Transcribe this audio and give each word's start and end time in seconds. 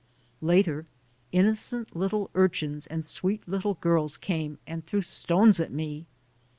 Later, 0.41 0.87
innocent 1.31 1.95
little 1.95 2.31
urchins 2.33 2.87
and 2.87 3.05
sweet 3.05 3.47
little 3.47 3.75
girls 3.75 4.17
came 4.17 4.57
and 4.65 4.83
threw 4.83 5.03
stones 5.03 5.59
at 5.59 5.71
me. 5.71 6.07